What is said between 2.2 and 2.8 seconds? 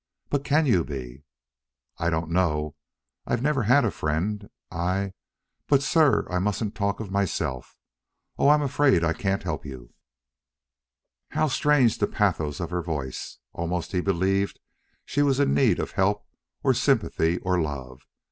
know.